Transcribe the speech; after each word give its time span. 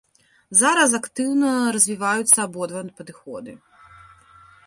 Зараз 0.61 0.95
актыўна 0.99 1.51
развіваюцца 1.75 2.39
абодва 2.47 2.81
падыходы. 3.01 3.51